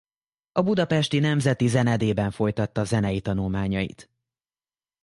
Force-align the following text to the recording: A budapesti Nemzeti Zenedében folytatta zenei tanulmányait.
A 0.51 0.61
budapesti 0.61 1.19
Nemzeti 1.19 1.67
Zenedében 1.67 2.31
folytatta 2.31 2.83
zenei 2.83 3.21
tanulmányait. 3.21 4.09